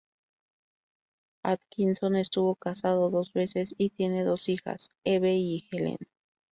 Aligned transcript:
Atkinson 1.43 2.15
estuvo 2.15 2.55
casada 2.55 2.95
dos 3.07 3.33
veces 3.33 3.75
y 3.77 3.91
tiene 3.91 4.23
dos 4.23 4.49
hijas, 4.49 4.89
Eve 5.03 5.35
y 5.35 5.67
Helen. 5.71 5.97